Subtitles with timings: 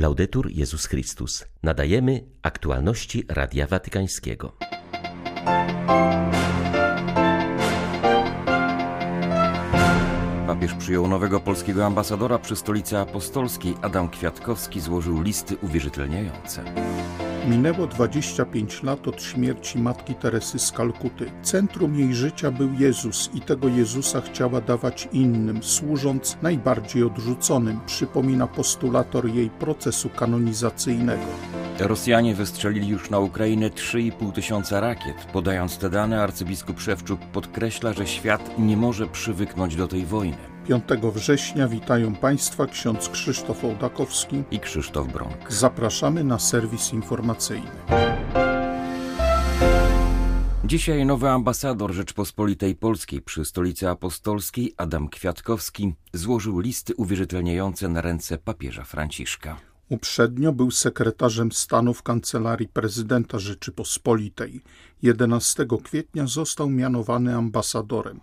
[0.00, 1.44] Laudetur Jezus Chrystus.
[1.62, 4.52] Nadajemy aktualności Radia Watykańskiego.
[10.46, 13.74] Papież przyjął nowego polskiego ambasadora przy stolicy apostolskiej.
[13.82, 16.64] Adam Kwiatkowski złożył listy uwierzytelniające.
[17.48, 21.30] Minęło 25 lat od śmierci matki Teresy z Kalkuty.
[21.42, 28.46] Centrum jej życia był Jezus i tego Jezusa chciała dawać innym, służąc najbardziej odrzuconym, przypomina
[28.46, 31.22] postulator jej procesu kanonizacyjnego.
[31.78, 35.16] Rosjanie wystrzelili już na Ukrainę 3,5 tysiąca rakiet.
[35.32, 40.49] Podając te dane, arcybiskup Szewczuk podkreśla, że świat nie może przywyknąć do tej wojny.
[40.70, 40.84] 5
[41.14, 45.52] września witają Państwa ksiądz Krzysztof Ołdakowski i Krzysztof Bronk.
[45.52, 47.70] Zapraszamy na serwis informacyjny.
[50.64, 58.38] Dzisiaj nowy ambasador Rzeczpospolitej Polskiej przy Stolicy Apostolskiej, Adam Kwiatkowski, złożył listy uwierzytelniające na ręce
[58.38, 59.56] papieża Franciszka.
[59.88, 64.60] Uprzednio był sekretarzem stanu w kancelarii prezydenta Rzeczypospolitej.
[65.02, 68.20] 11 kwietnia został mianowany ambasadorem.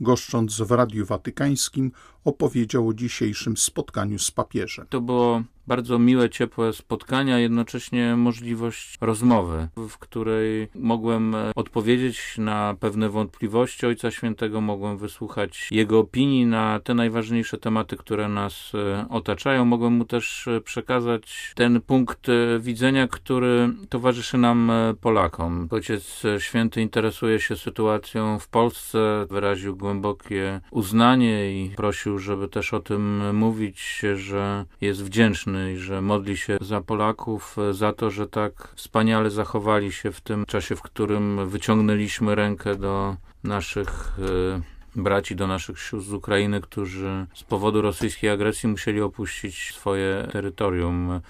[0.00, 1.92] Goszcząc w Radiu Watykańskim,
[2.24, 4.86] opowiedział o dzisiejszym spotkaniu z papieżem.
[4.90, 13.08] To było bardzo miłe, ciepłe spotkania, jednocześnie możliwość rozmowy, w której mogłem odpowiedzieć na pewne
[13.08, 19.64] wątpliwości Ojca Świętego, mogłem wysłuchać jego opinii na te najważniejsze tematy, które nas e, otaczają.
[19.64, 25.68] Mogłem mu też e, przekazać ten punkt e, widzenia, który towarzyszy nam Polakom.
[25.70, 32.80] Ojciec Święty interesuje się sytuacją w Polsce, wyraził głębokie uznanie i prosił, żeby też o
[32.80, 38.26] tym mówić, że jest wdzięczny i że modli się za Polaków, e, za to, że
[38.26, 45.36] tak wspaniale zachowali się w tym czasie, w którym wyciągnęliśmy rękę do naszych e, braci,
[45.36, 51.20] do naszych sióstr z Ukrainy, którzy z powodu rosyjskiej agresji musieli opuścić swoje terytorium.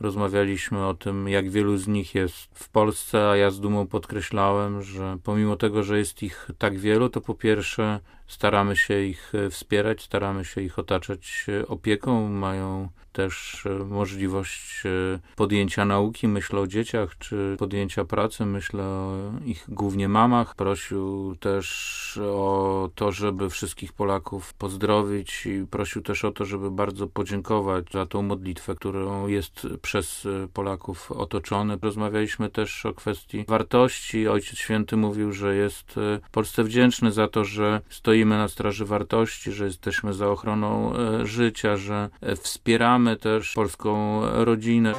[0.00, 4.82] Rozmawialiśmy o tym, jak wielu z nich jest w Polsce, a ja z dumą podkreślałem,
[4.82, 10.02] że pomimo tego, że jest ich tak wielu, to po pierwsze staramy się ich wspierać,
[10.02, 17.18] staramy się ich otaczać opieką, mają też e, możliwość e, podjęcia nauki, myślę o dzieciach,
[17.18, 20.54] czy podjęcia pracy, myślę o ich głównie mamach.
[20.54, 27.06] Prosił też o to, żeby wszystkich Polaków pozdrowić i prosił też o to, żeby bardzo
[27.06, 31.78] podziękować za tą modlitwę, którą jest przez e, Polaków otoczony.
[31.82, 34.28] Rozmawialiśmy też o kwestii wartości.
[34.28, 35.94] Ojciec Święty mówił, że jest
[36.32, 37.80] Polsce wdzięczny za to, że
[38.14, 40.92] stoimy na straży wartości, że jesteśmy za ochroną
[41.24, 42.10] życia, że
[42.42, 44.94] wspieramy wspieramy też polską rodzinę.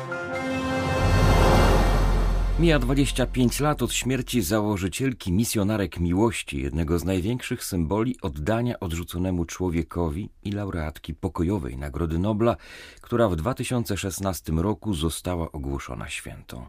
[2.60, 10.30] Mija 25 lat od śmierci założycielki misjonarek miłości, jednego z największych symboli oddania odrzuconemu człowiekowi
[10.44, 12.56] i laureatki pokojowej Nagrody Nobla,
[13.02, 16.66] która w 2016 roku została ogłoszona świętą.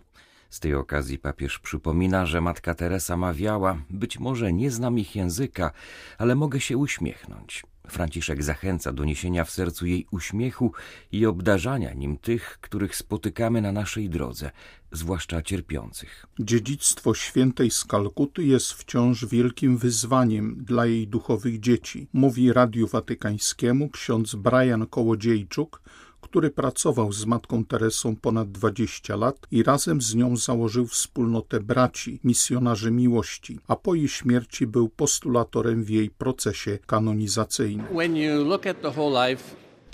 [0.57, 5.71] Z tej okazji papież przypomina, że matka Teresa mawiała: Być może nie znam ich języka,
[6.19, 7.63] ale mogę się uśmiechnąć.
[7.89, 10.73] Franciszek zachęca do niesienia w sercu jej uśmiechu
[11.13, 14.51] i obdarzania nim tych, których spotykamy na naszej drodze,
[14.93, 16.27] zwłaszcza cierpiących.
[16.39, 23.91] Dziedzictwo świętej z Kalkuty jest wciąż wielkim wyzwaniem dla jej duchowych dzieci, mówi Radiu Watykańskiemu
[23.91, 25.83] ksiądz Brian Kołodziejczuk,
[26.21, 32.21] który pracował z matką Teresą ponad 20 lat i razem z nią założył wspólnotę braci,
[32.25, 37.87] misjonarzy miłości, a po jej śmierci był postulatorem w jej procesie kanonizacyjnym.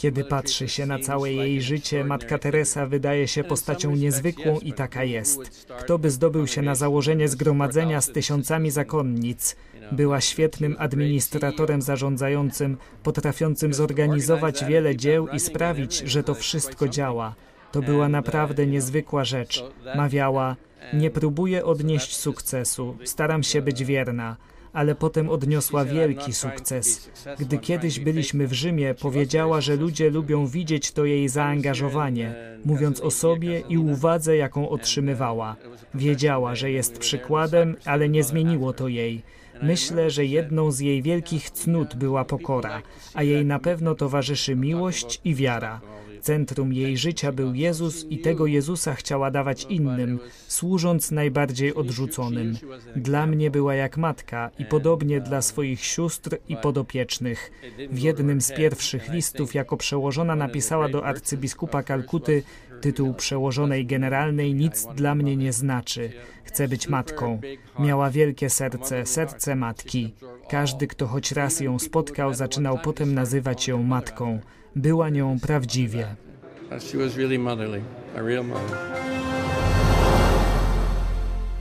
[0.02, 5.04] Kiedy patrzy się na całe jej życie, Matka Teresa wydaje się postacią niezwykłą i taka
[5.04, 5.66] jest.
[5.78, 9.56] Kto by zdobył się na założenie zgromadzenia z tysiącami zakonnic?
[9.92, 17.34] Była świetnym administratorem zarządzającym, potrafiącym zorganizować wiele dzieł i sprawić, że to wszystko działa.
[17.72, 19.64] To była naprawdę niezwykła rzecz.
[19.96, 20.56] Mawiała:
[20.94, 24.36] Nie próbuję odnieść sukcesu, staram się być wierna
[24.72, 27.10] ale potem odniosła wielki sukces.
[27.38, 32.34] Gdy kiedyś byliśmy w Rzymie, powiedziała, że ludzie lubią widzieć to jej zaangażowanie,
[32.65, 35.56] mówiąc o sobie i uwadze, jaką otrzymywała.
[35.94, 39.23] Wiedziała, że jest przykładem, ale nie zmieniło to jej.
[39.62, 42.82] Myślę, że jedną z jej wielkich cnót była pokora,
[43.14, 45.81] a jej na pewno towarzyszy miłość i wiara.
[46.22, 52.56] Centrum jej życia był Jezus i tego Jezusa chciała dawać innym, służąc najbardziej odrzuconym.
[52.96, 57.50] Dla mnie była jak matka i podobnie dla swoich sióstr i podopiecznych.
[57.90, 62.42] W jednym z pierwszych listów jako przełożona napisała do arcybiskupa Kalkuty
[62.80, 66.12] tytuł przełożonej generalnej nic dla mnie nie znaczy.
[66.44, 67.40] Chcę być matką.
[67.78, 70.14] Miała wielkie serce, serce matki.
[70.49, 74.41] Każdy, kto choć raz ją spotkał, zaczynał potem nazywać ją matką.
[74.77, 76.17] Była nią prawdziwie.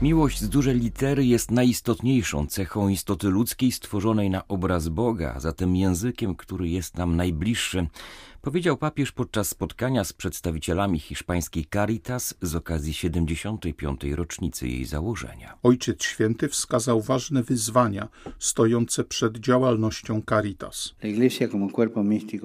[0.02, 6.34] Miłość z dużej litery jest najistotniejszą cechą istoty ludzkiej stworzonej na obraz Boga, zatem językiem,
[6.34, 7.86] który jest nam najbliższy
[8.42, 14.04] powiedział papież podczas spotkania z przedstawicielami hiszpańskiej Caritas z okazji 75.
[14.04, 15.58] rocznicy jej założenia.
[15.62, 18.08] Ojciec Święty wskazał ważne wyzwania
[18.38, 20.94] stojące przed działalnością Caritas.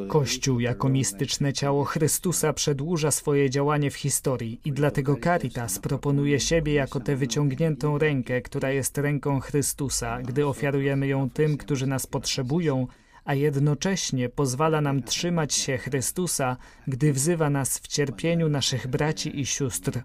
[0.07, 6.73] Kościół jako mistyczne ciało Chrystusa przedłuża swoje działanie w historii i dlatego Caritas proponuje siebie
[6.73, 12.87] jako tę wyciągniętą rękę, która jest ręką Chrystusa, gdy ofiarujemy ją tym, którzy nas potrzebują,
[13.27, 16.57] a jednocześnie pozwala nam trzymać się Chrystusa,
[16.87, 20.01] gdy wzywa nas w cierpieniu naszych braci i sióstr.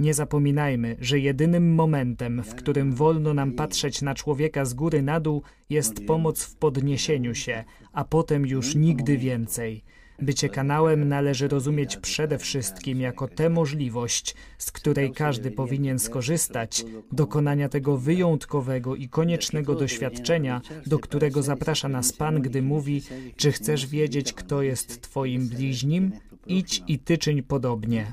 [0.00, 5.20] Nie zapominajmy, że jedynym momentem, w którym wolno nam patrzeć na człowieka z góry na
[5.20, 9.82] dół, jest pomoc w podniesieniu się, a potem już nigdy więcej.
[10.22, 17.68] Bycie kanałem należy rozumieć przede wszystkim jako tę możliwość, z której każdy powinien skorzystać, dokonania
[17.68, 23.02] tego wyjątkowego i koniecznego doświadczenia, do którego zaprasza nas Pan, gdy mówi:
[23.36, 26.12] Czy chcesz wiedzieć, kto jest Twoim bliźnim?
[26.46, 28.12] Idź i ty czyń podobnie.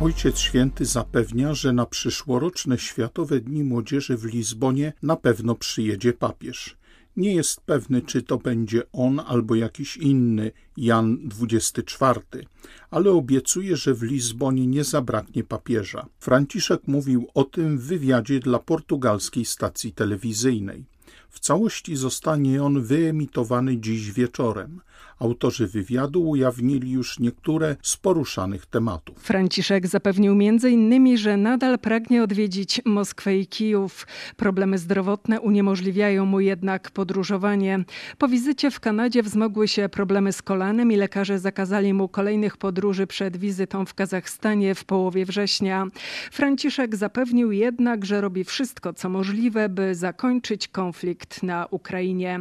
[0.00, 6.76] Ojciec Święty zapewnia, że na przyszłoroczne Światowe Dni Młodzieży w Lizbonie na pewno przyjedzie papież.
[7.16, 12.46] Nie jest pewny, czy to będzie on albo jakiś inny Jan XXIV,
[12.90, 16.06] ale obiecuje, że w Lizbonie nie zabraknie papieża.
[16.18, 20.84] Franciszek mówił o tym w wywiadzie dla portugalskiej stacji telewizyjnej.
[21.30, 24.80] W całości zostanie on wyemitowany dziś wieczorem.
[25.18, 29.18] Autorzy wywiadu ujawnili już niektóre z poruszanych tematów.
[29.18, 34.06] Franciszek zapewnił m.in., że nadal pragnie odwiedzić Moskwę i Kijów.
[34.36, 37.84] Problemy zdrowotne uniemożliwiają mu jednak podróżowanie.
[38.18, 43.06] Po wizycie w Kanadzie wzmogły się problemy z kolanem i lekarze zakazali mu kolejnych podróży
[43.06, 45.86] przed wizytą w Kazachstanie w połowie września.
[46.32, 52.40] Franciszek zapewnił jednak, że robi wszystko, co możliwe, by zakończyć konflikt na Ukrainie.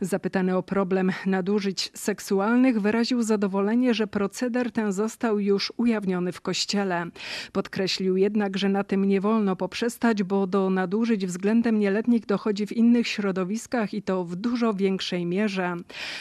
[0.00, 7.06] Zapytany o problem nadużyć seksualnych, wyraził zadowolenie, że proceder ten został już ujawniony w kościele.
[7.52, 12.72] Podkreślił jednak, że na tym nie wolno poprzestać, bo do nadużyć względem nieletnich dochodzi w
[12.72, 15.76] innych środowiskach i to w dużo większej mierze.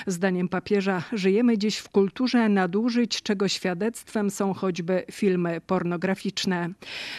[0.08, 6.70] Zdaniem papieża żyjemy dziś w kulturze nadużyć, czego świadectwem są choćby filmy pornograficzne.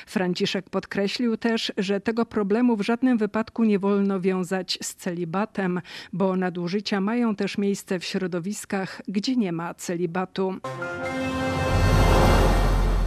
[0.06, 5.80] Franciszek podkreślił też, że tego problemu w żadnym wypadku nie wolno wiązać z celibatem,
[6.12, 10.54] bo nadużycia mają też miejsce w środowiskach, środowiskach, gdzie nie ma celibatu.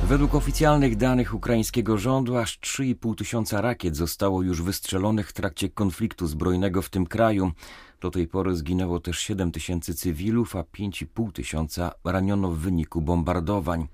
[0.07, 6.27] Według oficjalnych danych ukraińskiego rządu aż 3,5 tysiąca rakiet zostało już wystrzelonych w trakcie konfliktu
[6.27, 7.51] zbrojnego w tym kraju.
[8.01, 13.87] Do tej pory zginęło też 7 tysięcy cywilów, a 5,5 tysiąca raniono w wyniku bombardowań.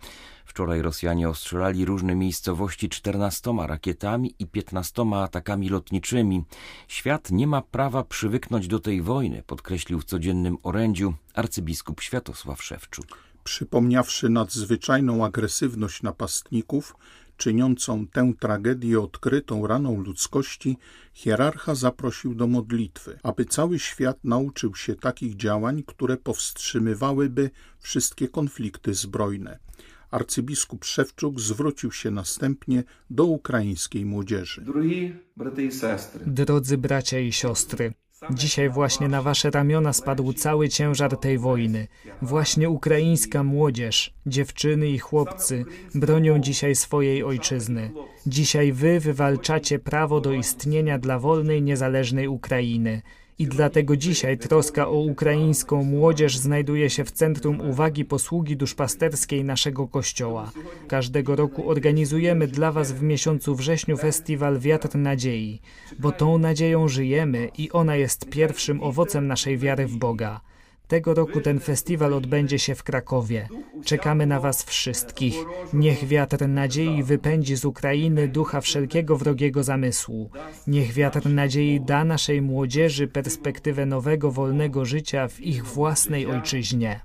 [0.45, 6.44] Wczoraj Rosjanie ostrzelali różne miejscowości 14 rakietami i 15 atakami lotniczymi.
[6.88, 13.32] Świat nie ma prawa przywyknąć do tej wojny, podkreślił w codziennym orędziu arcybiskup Światosław Szewczuk.
[13.44, 16.95] Przypomniawszy nadzwyczajną agresywność napastników,
[17.38, 20.78] czyniącą tę tragedię odkrytą raną ludzkości,
[21.13, 27.50] hierarcha zaprosił do modlitwy, aby cały świat nauczył się takich działań, które powstrzymywałyby
[27.80, 29.60] wszystkie konflikty zbrojne.
[30.12, 34.66] Arcybiskup Szewczuk zwrócił się następnie do ukraińskiej młodzieży.
[36.26, 37.94] Drodzy bracia i siostry,
[38.30, 41.87] Dzisiaj właśnie na wasze ramiona spadł cały ciężar tej wojny.
[42.21, 45.65] Właśnie ukraińska młodzież, dziewczyny i chłopcy
[45.95, 47.92] bronią dzisiaj swojej ojczyzny.
[48.27, 53.01] Dzisiaj wy wywalczacie prawo do istnienia dla wolnej, niezależnej Ukrainy.
[53.44, 59.88] I dlatego dzisiaj troska o ukraińską młodzież znajduje się w centrum uwagi posługi duszpasterskiej naszego
[59.88, 60.52] Kościoła.
[60.88, 65.62] Każdego roku organizujemy dla Was w miesiącu wrześniu festiwal Wiatr Nadziei,
[66.00, 70.42] bo tą nadzieją żyjemy i ona jest pierwszym owocem naszej wiary w Boga.
[70.94, 73.47] Tego roku ten festiwal odbędzie się w Krakowie.
[73.85, 75.35] Czekamy na Was wszystkich.
[75.73, 80.30] Niech wiatr nadziei wypędzi z Ukrainy ducha wszelkiego wrogiego zamysłu.
[80.68, 87.00] Niech wiatr nadziei da naszej młodzieży perspektywę nowego, wolnego życia w ich własnej ojczyźnie.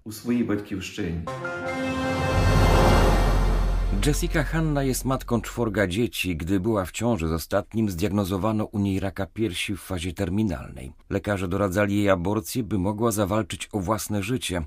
[4.07, 6.37] Jessica Hanna jest matką czworga dzieci.
[6.37, 10.93] Gdy była w ciąży z ostatnim, zdiagnozowano u niej raka piersi w fazie terminalnej.
[11.11, 14.65] Lekarze doradzali jej aborcję, by mogła zawalczyć o własne życie.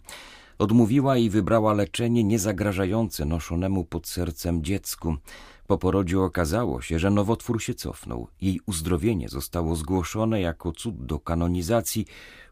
[0.57, 5.15] Odmówiła i wybrała leczenie niezagrażające noszonemu pod sercem dziecku.
[5.67, 8.27] Po porodzie okazało się, że nowotwór się cofnął.
[8.41, 12.05] Jej uzdrowienie zostało zgłoszone jako cud do kanonizacji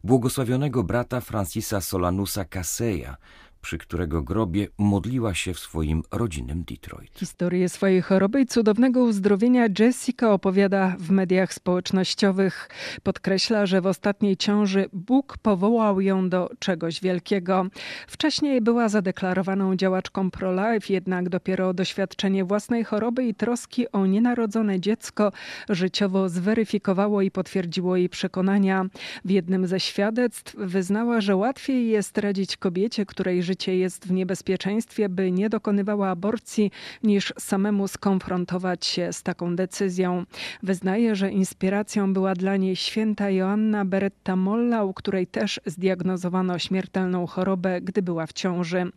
[0.04, 3.16] błogosławionego brata Francisa Solanusa Caseya,
[3.62, 7.12] przy którego grobie modliła się w swoim rodzinnym Detroit.
[7.16, 12.70] Historię swojej choroby i cudownego uzdrowienia Jessica opowiada w mediach społecznościowych.
[13.04, 17.66] Podkreśla, że w ostatniej ciąży Bóg powołał ją do czegoś wielkiego.
[18.08, 25.32] Wcześniej była zadeklarowaną działaczką pro-life, jednak dopiero doświadczenie własnej choroby i troski o nienarodzone dziecko
[25.70, 28.86] życiowo zweryfikowało i potwierdziło jej przekonania.
[29.26, 35.10] W jednym ze świadectw wyznała, że łatwiej jest radzić kobiecie, której życie jest w niebezpieczeństwie,
[35.10, 36.72] by nie dokonywała aborcji,
[37.04, 40.26] niż samemu skonfrontować się z taką decyzją.
[40.64, 47.28] Wyznaje, że inspiracją była dla niej święta Joanna Beretta Molla, u której też zdiagnozowano śmiertelną
[47.28, 48.92] chorobę, gdy była w ciąży.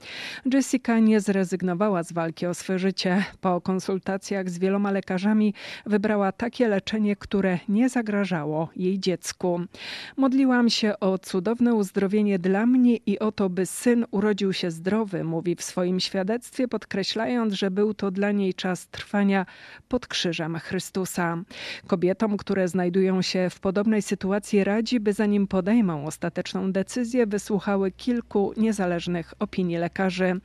[0.52, 3.24] Jessica nie zrezygnowała z walki o swe życie.
[3.40, 5.54] Po konsultacjach z wieloma lekarzami
[5.86, 9.60] wybrała takie leczenie, które nie zagrażało jej dziecku.
[10.16, 14.70] Modliłam się o cudowne uzdrowienie dla mnie i o to, by syn urodził urodził się
[14.70, 19.46] zdrowy, mówi w swoim świadectwie, podkreślając, że był to dla niej czas trwania
[19.88, 21.38] pod krzyżem Chrystusa.
[21.86, 28.52] Kobietom, które znajdują się w podobnej sytuacji, radzi, by zanim podejmą ostateczną decyzję, wysłuchały kilku
[28.56, 30.40] niezależnych opinii lekarzy.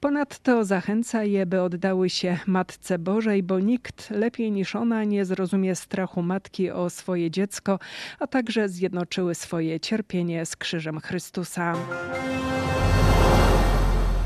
[0.00, 5.74] Ponadto zachęca je, by oddały się Matce Bożej, bo nikt lepiej niż ona nie zrozumie
[5.74, 7.78] strachu matki o swoje dziecko,
[8.18, 11.74] a także zjednoczyły swoje cierpienie z krzyżem Chrystusa.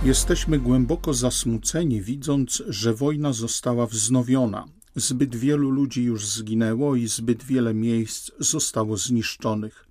[0.07, 4.65] Jesteśmy głęboko zasmuceni, widząc, że wojna została wznowiona.
[4.97, 9.86] Zbyt wielu ludzi już zginęło i zbyt wiele miejsc zostało zniszczonych.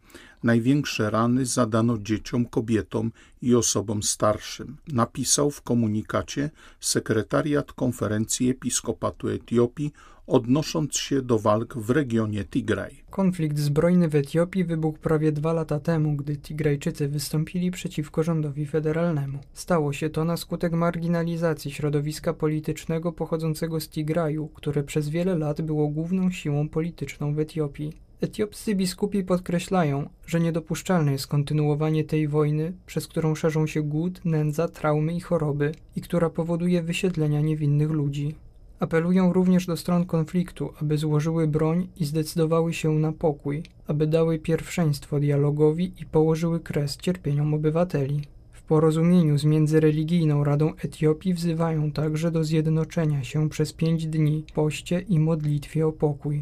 [0.45, 3.11] Największe rany zadano dzieciom, kobietom
[3.41, 4.77] i osobom starszym.
[4.87, 6.49] Napisał w komunikacie
[6.79, 9.91] sekretariat konferencji Episkopatu Etiopii
[10.27, 13.03] odnosząc się do walk w regionie Tigraj.
[13.09, 19.39] Konflikt zbrojny w Etiopii wybuchł prawie dwa lata temu, gdy Tigrajczycy wystąpili przeciwko rządowi federalnemu.
[19.53, 25.61] Stało się to na skutek marginalizacji środowiska politycznego pochodzącego z Tigraju, które przez wiele lat
[25.61, 28.04] było główną siłą polityczną w Etiopii.
[28.21, 34.67] Etiopscy biskupi podkreślają, że niedopuszczalne jest kontynuowanie tej wojny, przez którą szerzą się głód, nędza,
[34.67, 38.35] traumy i choroby i która powoduje wysiedlenia niewinnych ludzi.
[38.79, 44.39] Apelują również do stron konfliktu, aby złożyły broń i zdecydowały się na pokój, aby dały
[44.39, 48.21] pierwszeństwo dialogowi i położyły kres cierpieniom obywateli.
[48.51, 54.99] W porozumieniu z Międzyreligijną Radą Etiopii wzywają także do zjednoczenia się przez pięć dni, poście
[54.99, 56.39] i modlitwie o pokój.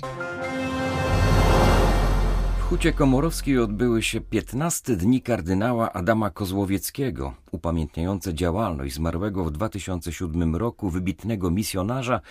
[2.74, 10.89] Hucie Komorowskiej odbyły się 15 dni kardynała Adama Kozłowieckiego, upamiętniające działalność zmarłego w 2007 roku
[10.89, 12.22] wybitnego misjonarza,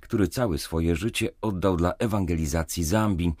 [0.00, 3.32] który całe swoje życie oddał dla ewangelizacji Zambii.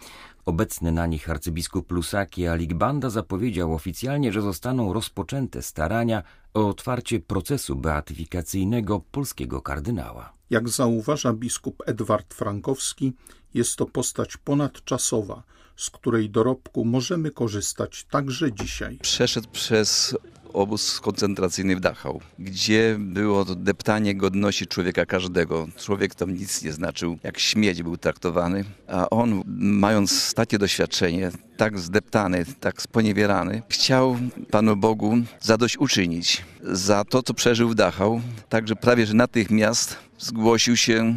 [0.44, 6.22] Obecny na nich arcybiskup Lusaki Aligbanda zapowiedział oficjalnie, że zostaną rozpoczęte starania
[6.54, 10.32] o otwarcie procesu beatyfikacyjnego polskiego kardynała.
[10.50, 13.12] Jak zauważa biskup Edward Frankowski,
[13.54, 15.42] jest to postać ponadczasowa–
[15.76, 18.98] z której dorobku możemy korzystać także dzisiaj.
[19.02, 20.16] Przeszedł przez
[20.52, 25.68] obóz koncentracyjny w Dachau, gdzie było deptanie godności człowieka każdego.
[25.76, 31.78] Człowiek tam nic nie znaczył, jak śmieć był traktowany, a on, mając takie doświadczenie, tak
[31.78, 34.16] zdeptany, tak sponiewierany, chciał
[34.50, 38.20] Panu Bogu zadośćuczynić za to, co przeżył w Dachau.
[38.48, 41.14] Także prawie, że natychmiast zgłosił się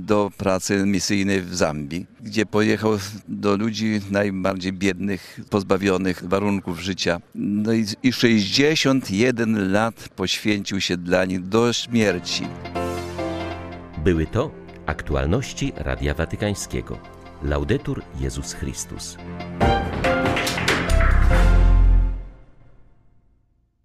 [0.00, 2.92] do pracy misyjnej w Zambii, gdzie pojechał
[3.28, 7.20] do ludzi najbardziej biednych, pozbawionych warunków życia.
[7.34, 12.46] No i, i 61 lat poświęcił się dla nich do śmierci.
[14.04, 14.50] Były to
[14.86, 16.98] aktualności Radia Watykańskiego.
[17.42, 19.16] Laudetur Jezus Chrystus.